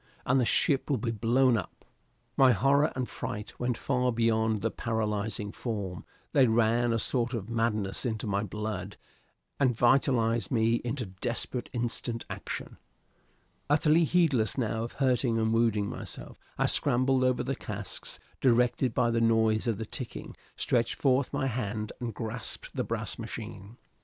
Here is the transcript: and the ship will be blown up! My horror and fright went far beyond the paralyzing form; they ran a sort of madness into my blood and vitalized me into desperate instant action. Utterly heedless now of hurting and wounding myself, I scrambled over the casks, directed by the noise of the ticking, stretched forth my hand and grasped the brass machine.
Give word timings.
and 0.25 0.39
the 0.39 0.45
ship 0.45 0.89
will 0.89 0.97
be 0.97 1.11
blown 1.11 1.55
up! 1.55 1.85
My 2.35 2.53
horror 2.53 2.91
and 2.95 3.07
fright 3.07 3.53
went 3.59 3.77
far 3.77 4.11
beyond 4.11 4.61
the 4.63 4.71
paralyzing 4.71 5.51
form; 5.51 6.05
they 6.33 6.47
ran 6.47 6.91
a 6.91 6.97
sort 6.97 7.35
of 7.35 7.51
madness 7.51 8.03
into 8.03 8.25
my 8.25 8.41
blood 8.41 8.97
and 9.59 9.77
vitalized 9.77 10.49
me 10.49 10.81
into 10.83 11.05
desperate 11.05 11.69
instant 11.71 12.25
action. 12.31 12.77
Utterly 13.69 14.03
heedless 14.05 14.57
now 14.57 14.83
of 14.83 14.93
hurting 14.93 15.37
and 15.37 15.53
wounding 15.53 15.87
myself, 15.87 16.39
I 16.57 16.65
scrambled 16.65 17.23
over 17.23 17.43
the 17.43 17.55
casks, 17.55 18.19
directed 18.39 18.95
by 18.95 19.11
the 19.11 19.21
noise 19.21 19.67
of 19.67 19.77
the 19.77 19.85
ticking, 19.85 20.35
stretched 20.55 20.95
forth 20.95 21.31
my 21.31 21.45
hand 21.45 21.91
and 21.99 22.11
grasped 22.11 22.75
the 22.75 22.83
brass 22.83 23.19
machine. 23.19 23.77